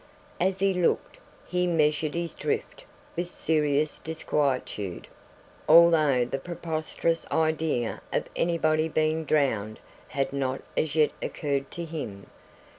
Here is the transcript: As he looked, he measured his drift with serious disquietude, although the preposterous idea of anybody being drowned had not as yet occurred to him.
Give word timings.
As 0.39 0.57
he 0.57 0.73
looked, 0.73 1.19
he 1.45 1.67
measured 1.67 2.15
his 2.15 2.33
drift 2.33 2.85
with 3.15 3.27
serious 3.27 3.99
disquietude, 3.99 5.05
although 5.69 6.25
the 6.25 6.39
preposterous 6.39 7.27
idea 7.31 8.01
of 8.11 8.27
anybody 8.35 8.89
being 8.89 9.25
drowned 9.25 9.79
had 10.07 10.33
not 10.33 10.63
as 10.75 10.95
yet 10.95 11.11
occurred 11.21 11.69
to 11.69 11.85
him. 11.85 12.25